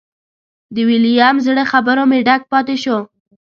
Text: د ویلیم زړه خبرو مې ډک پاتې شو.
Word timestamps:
د 0.73 0.77
ویلیم 0.87 1.35
زړه 1.47 1.63
خبرو 1.71 2.03
مې 2.09 2.19
ډک 2.27 2.41
پاتې 2.51 2.75
شو. 2.83 2.97